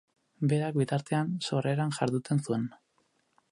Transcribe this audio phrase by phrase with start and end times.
[0.53, 2.67] Berak, bitartean, sorreran jarduten zuen.